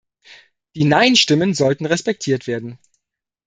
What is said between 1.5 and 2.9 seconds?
sollten respektiert werden.